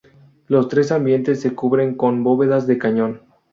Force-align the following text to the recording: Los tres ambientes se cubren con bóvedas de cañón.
Los 0.47 0.67
tres 0.67 0.91
ambientes 0.91 1.41
se 1.41 1.53
cubren 1.53 1.93
con 1.93 2.23
bóvedas 2.23 2.65
de 2.65 2.79
cañón. 2.79 3.21